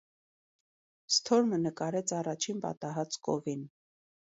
[1.15, 3.65] Սթորմը նկարեց առաջին պատահած կովին։